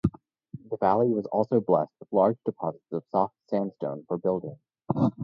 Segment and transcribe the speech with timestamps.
[0.71, 4.57] The valley was also blessed with large deposits of soft sandstone for building.